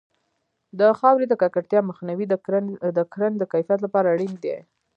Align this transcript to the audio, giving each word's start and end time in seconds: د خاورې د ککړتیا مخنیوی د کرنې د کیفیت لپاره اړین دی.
د 0.79 0.81
خاورې 0.99 1.25
د 1.29 1.33
ککړتیا 1.41 1.79
مخنیوی 1.89 2.25
د 2.97 3.01
کرنې 3.13 3.37
د 3.39 3.43
کیفیت 3.53 3.79
لپاره 3.85 4.07
اړین 4.13 4.33
دی. 4.43 4.55